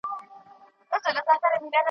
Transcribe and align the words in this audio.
عدالت 0.93 1.25
د 1.27 1.29
قانون 1.41 1.51
روح 1.61 1.69
دی. 1.73 1.79